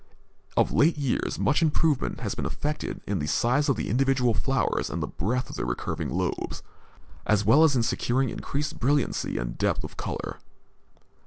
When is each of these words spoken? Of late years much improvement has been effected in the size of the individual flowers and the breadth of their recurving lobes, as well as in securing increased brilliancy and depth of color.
Of 0.57 0.71
late 0.71 0.97
years 0.97 1.37
much 1.37 1.61
improvement 1.61 2.21
has 2.21 2.33
been 2.33 2.47
effected 2.47 3.01
in 3.05 3.19
the 3.19 3.27
size 3.27 3.69
of 3.69 3.75
the 3.75 3.87
individual 3.87 4.33
flowers 4.33 4.89
and 4.89 4.99
the 4.99 5.05
breadth 5.05 5.51
of 5.51 5.57
their 5.57 5.65
recurving 5.67 6.09
lobes, 6.09 6.63
as 7.27 7.45
well 7.45 7.63
as 7.63 7.75
in 7.75 7.83
securing 7.83 8.29
increased 8.31 8.79
brilliancy 8.79 9.37
and 9.37 9.59
depth 9.59 9.83
of 9.83 9.97
color. 9.97 10.39